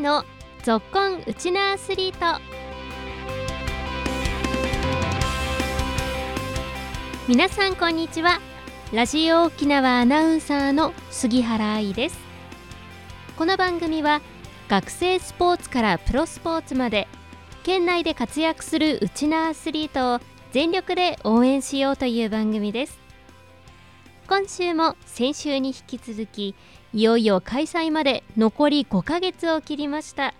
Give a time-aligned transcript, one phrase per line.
[0.00, 0.24] の
[0.62, 2.40] ぞっこんウチナアスリート。
[7.28, 8.40] 皆さんこんにちは。
[8.94, 12.18] ラジオ沖縄アナウンサーの杉原愛です。
[13.36, 14.22] この番組は
[14.70, 17.06] 学生スポーツからプロスポーツまで
[17.62, 22.98] 県内で活躍するウチナアスリートを全力で応援しようという番組です。
[24.26, 26.54] 今週も先週に引き続き
[26.92, 30.34] いよいよ開催まで残り5ヶ月を切りました。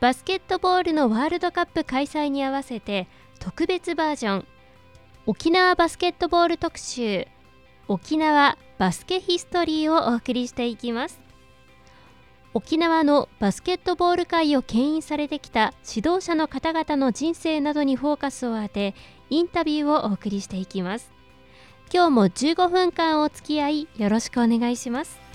[0.00, 3.08] バスケットボールのワールドカップ開催に合わせて
[3.40, 4.46] 特別バージョン。
[5.26, 7.26] 沖縄バスケットボール特集。
[7.88, 11.20] 沖縄バスケヒストリーをお送りしていきます。
[12.54, 18.94] 沖縄のバスケットボール界を牽引されてきた指導者の方々の人生などにフォーカスを当て
[19.28, 21.10] インタビューをお送りしていきます。
[21.92, 25.25] 今日も15分間お付き合いよろしくお願いします。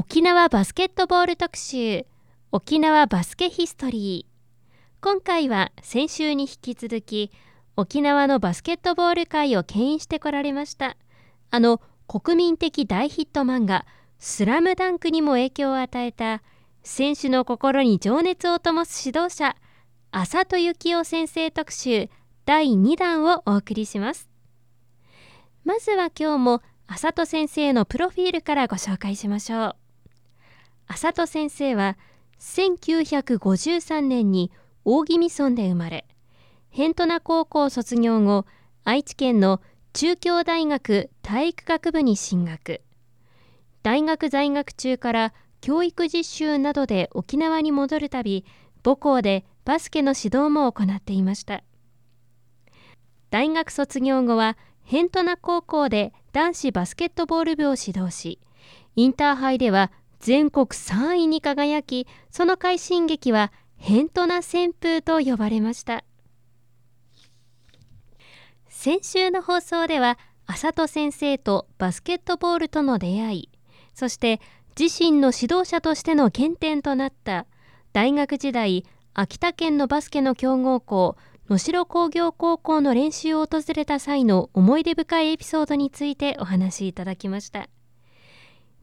[0.00, 2.06] 沖縄バスケットボール特集
[2.52, 5.04] 沖縄バスケヒストリー。
[5.04, 7.32] 今回は先週に引き続き
[7.74, 10.96] 沖縄のバスケットボール界を牽引してこられました。
[11.50, 13.86] あの国民的大ヒット漫画
[14.20, 16.44] スラムダンクにも影響を与えた
[16.84, 19.56] 選手の心に情熱を灯す指導者
[20.12, 22.08] 浅戸幸雄先生特集
[22.46, 24.28] 第2弾をお送りします。
[25.64, 29.76] まずは今日も浅戸先生のプロフィールからご紹介しましょう。
[30.88, 31.96] 浅戸先生は
[32.40, 34.50] 1953年に
[34.84, 36.06] 大宜味村で生まれ
[36.70, 38.46] 辺土名高校卒業後
[38.84, 39.60] 愛知県の
[39.92, 42.82] 中京大学体育学部に進学。
[43.82, 48.44] 大学在学中から教育実習などで沖縄に戻るたび
[48.82, 51.62] 母校でバスケの指導も行っていました。
[53.30, 58.38] 大学卒業後は辺土名高校で男子バスケットボール部を指導し
[58.96, 66.04] インターハイでは全国3位に輝きその快進撃はヘトナ旋風と呼ばれました。
[68.80, 73.48] 先週の放送では浅戸先生とバスケットボールとの出会い
[73.92, 74.40] そして
[74.78, 77.46] 自身の指導者としての原点となった
[77.92, 81.16] 大学時代秋田県のバスケの強豪校
[81.50, 87.68] 能代工業高校の練習を訪れた際の思い出深いエピソードについてお話しいただきました。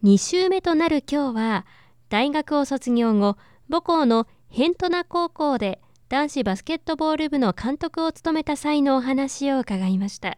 [0.06, 1.66] 2週目となる今日は
[2.10, 3.38] 大学を卒業後
[3.72, 10.38] 母校の辺土名高校で男子バスケットボール部の監督を務めた際のお話を伺いました。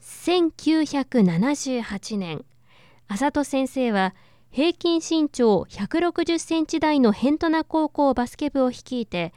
[0.00, 2.44] 1978年
[3.06, 4.16] 浅戸先生は
[4.50, 9.32] 平均身長160センチ台の辺土名高校バスケ部を率いて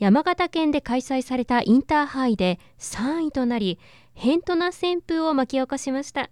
[0.00, 3.78] 山形県で開催されたインターハイで3位となり
[4.16, 6.30] 辺土名旋風を巻き起こしました。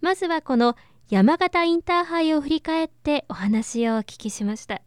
[0.00, 0.74] まずはこの
[1.10, 4.80] 山形インターハイを振り返ってお話をお聞きしました、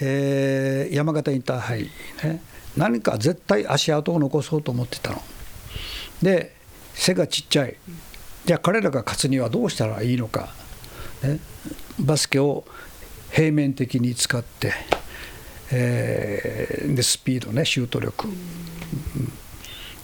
[0.00, 1.90] えー、山形インターハイ、
[2.22, 2.40] ね、
[2.76, 5.22] 何か絶対足跡を残そうと思ってたの？
[6.22, 6.54] で
[6.94, 7.76] 背がちっちゃい。
[8.44, 10.48] じゃあ彼らが勝つにはどうしたらいいのか、
[11.22, 11.40] ね、
[11.98, 12.64] バスケを
[13.30, 14.72] 平面的に使って、
[15.72, 18.36] えー、でスピードねシュート力、うん、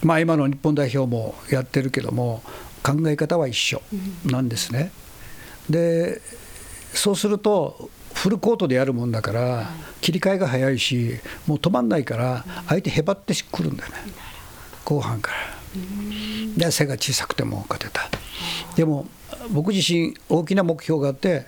[0.03, 2.43] まあ今の日本代表もやってるけども
[2.91, 3.81] 考え方は一緒
[4.25, 4.91] なんですね。
[5.69, 6.21] で
[6.93, 9.69] そうするとフルコートでやるもんだから
[10.01, 13.97] 切り替えが早いしもう止まんないから相手へばってくるんだよね
[14.83, 15.37] 後半から。
[16.57, 18.09] で背が小さくても勝てた。
[18.75, 19.07] でも
[19.51, 21.45] 僕自身大きな目標があって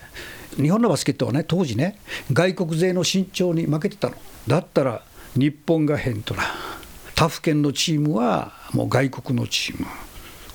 [0.55, 1.97] 日本のバスケットはね当時ね
[2.31, 4.15] 外国勢の身長に負けてたの
[4.47, 5.01] だったら
[5.35, 6.43] 日本が変とな
[7.15, 9.87] 他府県のチームはもう外国のチーム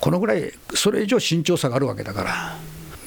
[0.00, 2.58] このぐらいそれ以上慎重さがあるわけだから。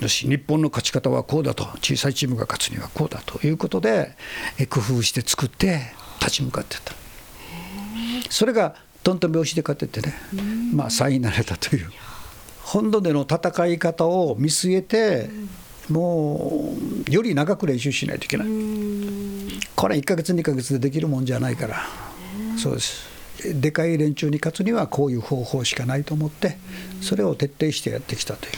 [0.02, 1.66] 日本の勝ち方はこうだと。
[1.82, 4.16] 小さいチームが勝つにはこうだということで
[4.70, 5.92] 工夫して作って
[6.22, 6.94] 立ち向かってた。
[8.30, 10.16] それがトントン拍子で勝っててね。
[10.74, 11.92] まあ3位になれたという。
[12.64, 15.30] 本土での戦い方を見据えて
[15.90, 16.78] も
[17.08, 18.48] うより長く練習しないといけない。
[19.76, 21.82] これ1ヶ月2ヶ月でできるもんじゃないから。
[22.58, 23.19] そうです。
[23.44, 26.58] でかい連中に勝つにはこういう方法しかないと思って
[27.02, 28.54] それを徹底してやってきたという。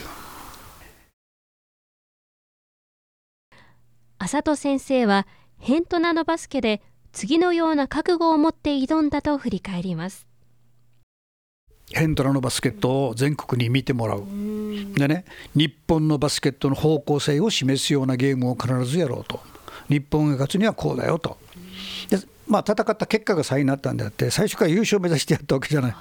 [4.18, 5.26] 浅戸先生は
[5.58, 6.80] ヘントナのバスケで
[7.12, 10.26] 次のような覚悟を持って挑んだと振り返ります。
[11.92, 14.24] ヘントラのバスケットを全国に見てもらう。
[14.96, 15.24] でね
[15.54, 19.40] 日本のバスケットの方向性を示すようなゲームを必ずやろうと。
[19.88, 21.36] 日本が勝つにはこうだよと。
[22.08, 22.18] で
[22.52, 25.94] まあ戦った結果が差になったんであって最初から優勝目指してやったわけじゃない。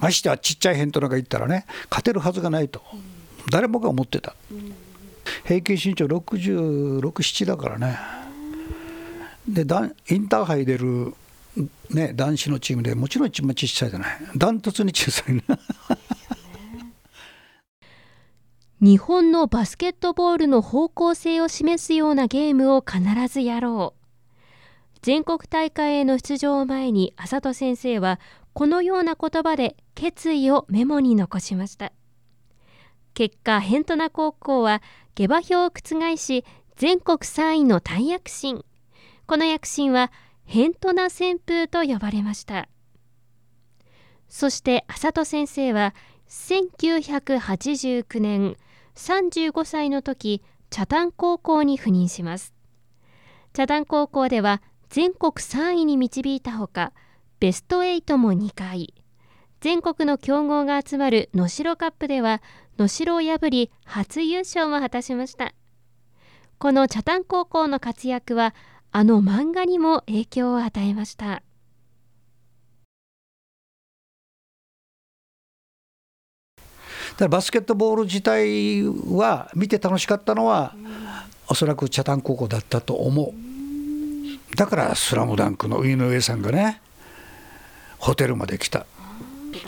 [0.00, 2.82] ましてはちっちゃいヘントラがいったらね勝てるはずがないと。
[3.50, 4.34] 誰もが思ってた。
[5.44, 7.98] 平均身長66、7だからね。
[9.46, 9.66] で
[10.08, 11.14] インターハイ出る
[11.90, 14.18] ね、男子のチームでもちろん一番小さいじゃない。
[14.36, 15.42] ダントツに小さいな
[18.80, 23.02] 日本のバスケットボールの方向性を示すようなゲームを必
[23.32, 24.03] ずやろう。
[25.04, 28.18] 全国大会への出場を前に浅戸先生は
[28.54, 31.92] このような言葉で決意をメモに残しました。
[33.12, 34.80] 結果ヘントナ高校は
[35.14, 36.46] 下馬評を覆し
[36.76, 38.64] 全国3位の大躍進。
[39.26, 40.10] この躍進は
[40.46, 42.66] ヘントナ旋風と呼ばれました。
[44.30, 45.94] そして浅戸先生は
[46.30, 48.56] 1989年
[48.94, 52.54] 35歳の時茶炭高校に赴任します。
[53.52, 54.62] 茶炭高校では
[54.94, 56.92] 全国3位に導いたほか
[57.40, 58.94] ベスト8も2回。
[59.58, 62.40] 全国の強豪が集まる能代カップでは
[62.78, 65.52] 能代を破り初優勝も果たしました。
[66.58, 68.54] この茶炭高校の活躍は
[68.92, 71.42] あの漫画にも影響を与えました。
[77.18, 80.86] だバスケットボール自体は見て楽しかったのは、うん、
[81.48, 83.53] おそらく茶炭高校だったと思う。
[84.56, 86.80] だから「スラムダンクの井上さんがね
[87.98, 88.86] ホテルまで来た。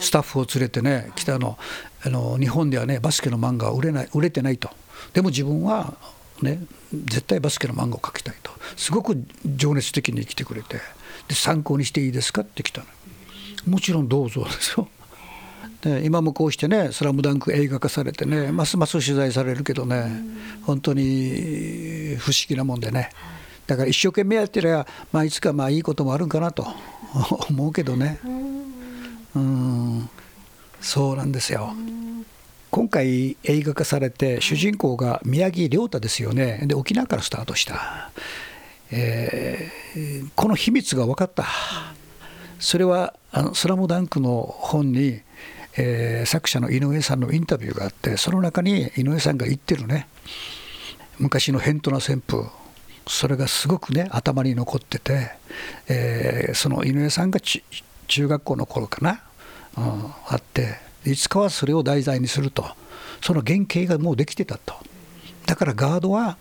[0.00, 1.56] スタッフを連れてね来たの
[2.04, 4.70] あの日本ではねバスケの漫画は売れない売れてないと。
[5.12, 5.94] でも自分は
[6.42, 6.60] ね、
[6.92, 8.50] 絶対バスケの漫画を描きたいと。
[8.76, 9.16] すごく
[9.46, 10.80] 情熱的に生きてくれて。
[11.28, 12.86] で参考にしていいですかって来たの。
[13.66, 14.88] もちろんどうぞですよ。
[15.80, 20.10] で今もこうしてね「スラムダンク映画化されてねますます取材されるけどね
[20.62, 23.10] 本当に不思議なもんでね。
[23.66, 26.66] だから一生懸命やってりゃ、まあ、いつかまあいいこともあるんかなと
[27.50, 28.18] 思うけどね。
[29.34, 30.08] うん。
[30.80, 31.74] そうなんですよ。
[32.70, 36.60] 今回映画化されて主人公が宮城亮太ですよね。
[36.64, 38.10] で沖縄からスタートした、
[38.90, 41.46] えー、この秘密が分かった。
[42.58, 45.20] それはあの「スラムダンクの本に、
[45.76, 50.08] えー、作者の井上さんのインタビューがあってその中に井上さんが言ってるね。
[51.18, 52.44] 昔のヘントナ旋風。
[53.06, 55.30] それがすごくね頭に残ってて、
[55.88, 59.22] えー、その井上さんが中学校の頃かな、
[59.78, 62.66] うん、あっていつかはそれを題材にすると。
[63.22, 64.74] その原型がもうできてたと。
[65.46, 66.36] だからガードは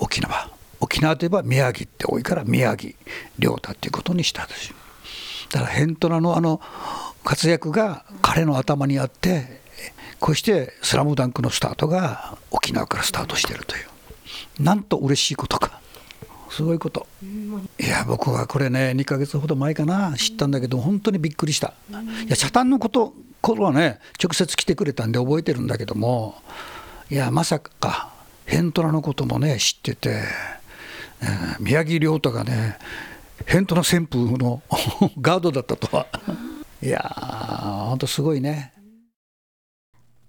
[0.00, 0.50] 沖縄。
[0.82, 2.94] 沖縄といえば宮城って多いから宮城
[3.38, 4.76] 亮太っていうことにしたんですよ
[5.50, 6.60] だからヘントナのあの
[7.22, 9.60] 活躍が彼の頭にあって
[10.18, 13.91] こうして「スラムダンクのスタートが沖縄からスタートしてるという。
[14.58, 15.80] なんと嬉しいことか
[16.50, 17.06] すごいこと。
[17.80, 21.72] いや僕はこれね2ヶ月ほど前かな知ったんだけど本当にびっくりした。
[22.26, 26.34] いや茶炭のこと頃はね直接来てくれたんで覚えてるんだけども
[27.10, 28.12] いやまさか
[28.44, 30.22] ヘントラのこともね知ってて、
[31.22, 32.76] えー、宮城亮太がね
[33.46, 34.62] ヘントラ旋風の
[35.20, 36.06] ガードだったとは。
[36.82, 37.00] いや
[37.88, 38.74] 本当すごいね。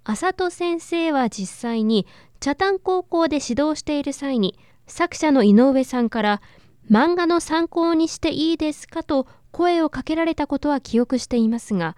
[0.05, 2.05] 浅戸先生は実際に
[2.43, 6.41] 茶炭高校で指導している際に作者の井上さんから
[6.91, 9.01] 漫画の参考にしていいですか？
[9.01, 11.95] と声をかけられたことは記憶していますが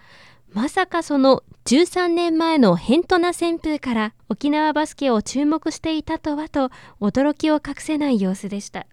[0.54, 6.70] まさかその13年前のヘントな旋風から沖縄バスケを注目していたとはと
[7.02, 8.86] 驚きを隠せない様子でした。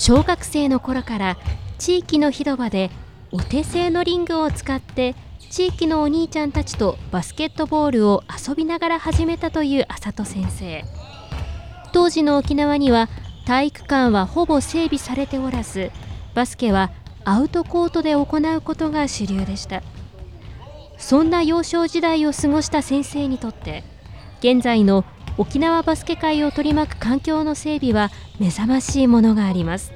[0.00, 1.36] 小学生の頃から
[1.78, 2.90] 地域の広場で
[3.32, 5.14] お手製のリングを使って
[5.50, 10.84] 地域のお兄ちゃんたちとバスケットボールを遊びながら始めたという浅戸先生。
[11.92, 13.10] 当時の沖縄には
[13.44, 15.90] 体育館はほぼ整備されておらず
[16.34, 16.90] バスケは
[17.24, 18.22] アウトコートで行
[18.56, 19.82] うことが主流でした。
[20.96, 23.84] そんな幼少時代を過ごした先生にとって
[24.38, 25.04] 現在の
[25.40, 29.90] 沖縄バスケ界を取り巻く環境の整備は目覚ましいものがあります。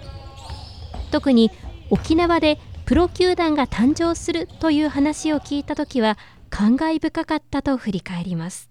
[1.10, 1.50] 特に
[1.90, 6.16] 沖縄でプロ球団が誕生するという話を聞いた時は
[6.48, 8.70] 感慨深かったと振り返ります。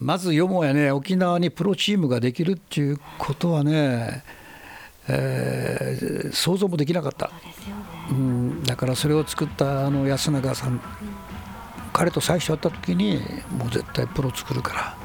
[0.00, 4.24] まずよもやね沖縄にプロチームができるっていうことはね、
[5.06, 7.30] えー、想像もできなかった、
[8.10, 10.80] うん、だからそれを作ったあの安永さん、うん、
[11.92, 13.20] 彼と最初会った時に
[13.56, 15.01] もう絶対プロ作るから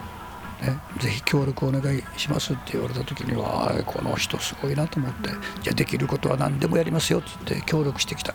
[0.61, 5.29] ね、ぜひ協力お願いしますって言われた時にはこの人すごいなと思って
[5.61, 8.33] じゃあできることは何でもやりますよっつって協力してきた。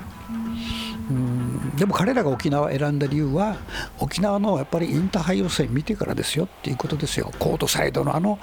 [1.11, 3.57] うんでも彼らが沖縄を選んだ理由は
[3.99, 8.38] 沖縄のやっぱりインターハイ予選見てからですよっていうことですよコートサイドのあの、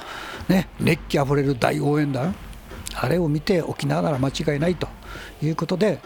[0.49, 2.35] ね、熱気あふれる大応援団
[2.95, 4.87] あれを見て沖縄なら間違いないと
[5.41, 5.99] いうことで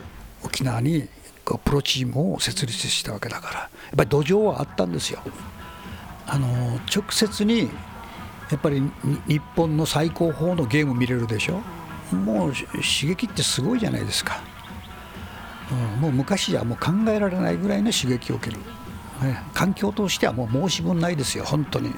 [0.43, 1.07] 沖縄に
[1.43, 5.21] プロチームを設立したわけだからやっぱり土壌はあったんですよ。
[6.25, 7.69] あの直接に
[8.49, 8.81] やっぱり
[9.27, 11.61] 日本の最高峰のゲーム見れるでしょ？
[12.15, 14.41] もう刺激ってすごいじゃないですか、
[15.95, 18.61] うん、もう昔じゃもう考えられないぐらいの刺激を受ける、
[19.27, 21.93] ね、環境としてはもう申し分ないですよ本当に。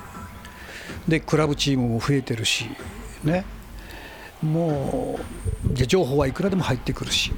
[1.07, 2.69] でクラブチームも増えてるし
[3.23, 3.45] ね。
[4.41, 5.19] も
[5.69, 7.33] うじゃ情報はいくらでも入ってくるし。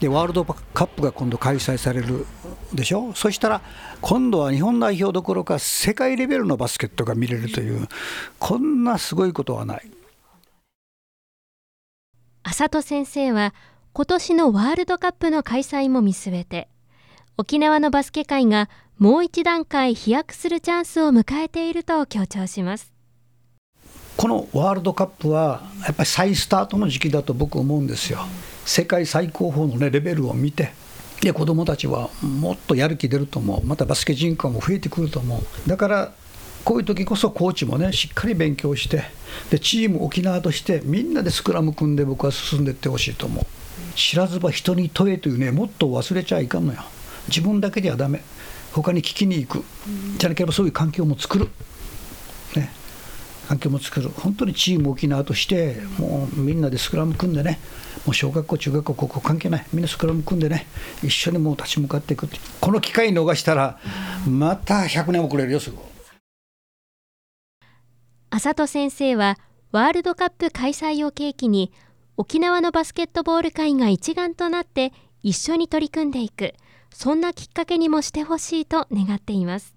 [0.00, 2.26] でワールドカップが今度開催される
[2.72, 3.12] でしょ？
[3.14, 3.60] そしたら
[4.00, 7.86] 今度は日本代表どころか世界レベルのバスケットが見れるという
[8.38, 9.90] こんなすごいことはない。
[12.42, 13.54] 浅戸先生は
[13.92, 16.68] 今年のワールドカップの開催も見据えて
[17.36, 22.92] 沖縄のバスケ界がもう一段階飛躍するチャンスを迎えていると強調します。
[24.16, 28.20] このワールドカップはやっぱり再スタートの時期だと僕思うんですよ
[28.64, 30.72] 世界最高峰の、ね、レベルを見て
[31.20, 33.66] で子どもたちはもっとやる気出ると思う。
[33.66, 35.68] またバスケ人口も増えてくると思う。
[35.68, 36.12] だから
[36.64, 39.04] こういう時こそコーチもねしっかり勉強して
[39.50, 43.46] でチーム沖縄としてみんなでスクラム組んで僕は進んでいってほしいと思う。
[43.94, 46.80] 知らずば人に問えというねもっと忘れちゃいかんのよ。
[47.28, 48.22] 自分だけではダメ。
[48.72, 49.64] 他に聞きに行く。
[50.16, 51.48] じゃなければそういう環境も作る。
[53.50, 57.58] 環境も作る本当にチーム沖縄としてもうみんなでスクラム組んでね
[58.06, 60.66] もう小学校、中学校、高校関係ない、みんなスクラム組んでね、
[61.02, 62.28] 一緒にもう立ち向かっていく
[62.60, 63.78] この機会逃したら、
[64.26, 65.76] また100年遅れるよ、すぐ。
[68.30, 69.38] 浅戸先生は、
[69.70, 71.72] ワールドカップ開催を契機に、
[72.16, 74.92] 沖縄のバスケットボール界が一丸となって
[75.22, 76.54] 一緒に取り組んでいく、
[76.90, 79.76] そんなきっかけにもしてほしいと願っています。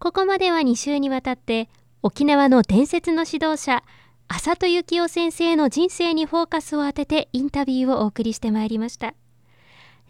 [0.00, 1.68] ここまでは2週にわたって、
[2.02, 3.82] 沖縄の伝説の指導者、
[4.26, 9.12] 浅戸幸雄先生の人生にフォーカスを当ててインタビューをお送りしてまいりました。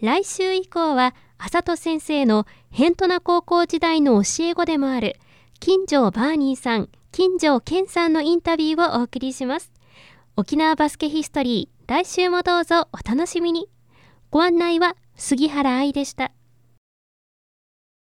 [0.01, 5.17] 来週以降は浅戸先生のヘントナ高校時代の教え子でもある
[5.59, 9.73] 金城バーニーさん金城健さんのインタビューをお送りします。
[10.37, 13.69] 沖縄バスケヒストリー来週もどうぞお楽しみに。
[14.31, 16.31] ご案内は杉原愛でした。